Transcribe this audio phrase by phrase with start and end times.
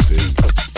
[0.00, 0.69] everything.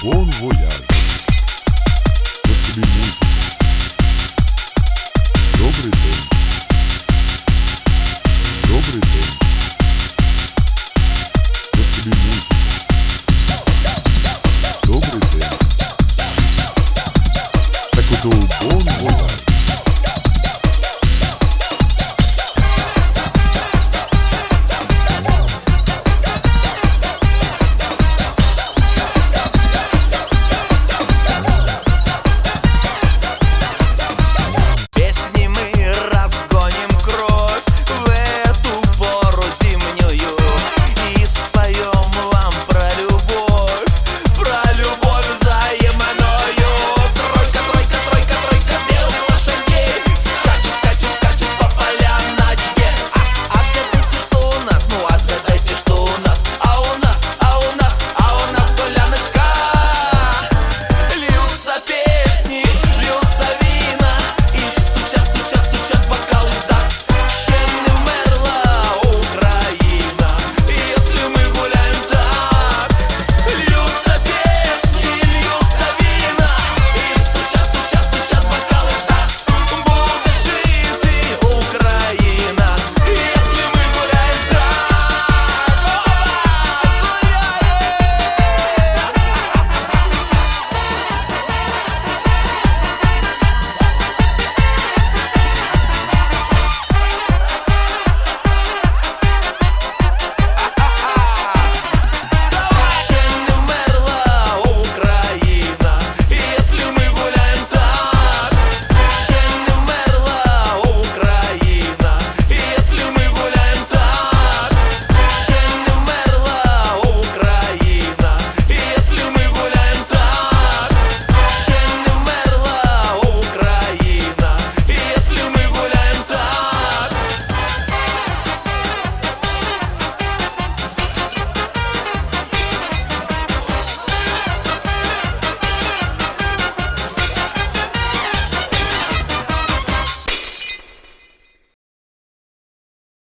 [0.00, 0.74] Бон вояж.
[2.44, 3.10] Потребуй.
[5.58, 6.24] Добрый день.
[8.68, 9.32] Добрый день.
[11.72, 12.38] Потребуй.
[14.84, 15.58] Добрый день.
[17.92, 18.77] Так удобно.